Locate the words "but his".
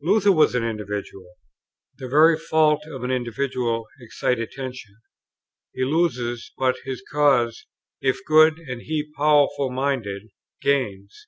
6.56-7.02